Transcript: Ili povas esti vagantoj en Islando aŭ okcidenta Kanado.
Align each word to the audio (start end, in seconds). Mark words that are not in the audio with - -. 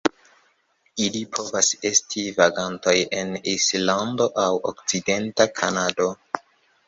Ili 1.07 1.19
povas 1.35 1.67
esti 1.89 2.23
vagantoj 2.39 2.95
en 3.19 3.37
Islando 3.53 4.27
aŭ 4.45 4.49
okcidenta 4.73 5.47
Kanado. 5.61 6.09